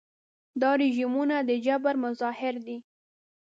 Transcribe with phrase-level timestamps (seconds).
[0.61, 2.77] دا رژیمونه د جبر مظاهر دي.